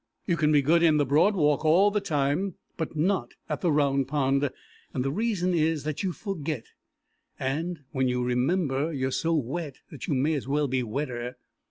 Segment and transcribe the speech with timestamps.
[0.25, 3.71] You can be good in the Broad Walk all the time, but not at the
[3.71, 4.49] Round Pond,
[4.95, 6.65] and the reason is that you forget,
[7.37, 11.35] and, when you remember, you are so wet that you may as well be wetter.